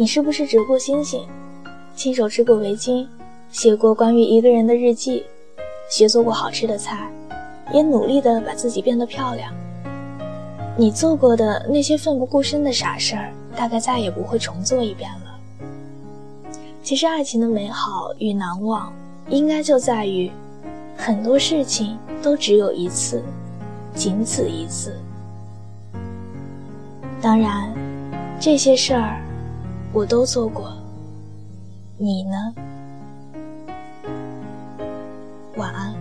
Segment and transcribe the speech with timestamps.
[0.00, 1.26] 你是不是折过星星，
[1.96, 3.04] 亲手织过围巾，
[3.50, 5.24] 写过关于一个人的日记，
[5.90, 7.10] 学做过好吃的菜，
[7.74, 9.52] 也努力的把自己变得漂亮？
[10.76, 15.68] 你做过的那些奋不顾身的傻事儿，大概再也不会重做一遍了。
[16.80, 18.92] 其实，爱情的美好与难忘，
[19.28, 20.30] 应该就在于，
[20.96, 23.20] 很多事情都只有一次，
[23.96, 24.94] 仅此一次。
[27.20, 27.74] 当然，
[28.38, 29.24] 这些事儿。
[29.92, 30.72] 我都做过，
[31.96, 32.54] 你呢？
[35.56, 35.94] 晚安。